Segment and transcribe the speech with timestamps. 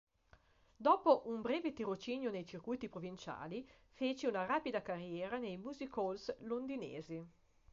[0.75, 7.23] Dopo un breve tirocinio nei circuiti provinciali, fece una rapida carriera nei music-halls londinesi.